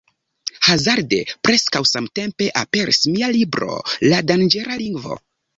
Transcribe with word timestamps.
Hazarde, 0.67 1.19
preskaŭ 1.49 1.83
samtempe 1.91 2.49
aperis 2.63 3.03
mia 3.13 3.31
libro 3.37 3.79
La 4.11 4.23
danĝera 4.33 4.83
lingvo. 4.85 5.21